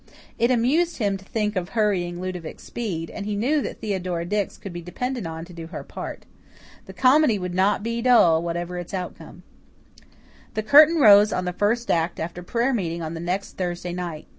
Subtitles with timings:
[0.39, 4.57] It amused him to think of hurrying Ludovic Speed, and he knew that Theodora Dix
[4.57, 6.25] could be depended on to do her part.
[6.87, 9.43] The comedy would not be dull, whatever its outcome.
[10.55, 14.25] The curtain rose on the first act after prayer meeting on the next Thursday night.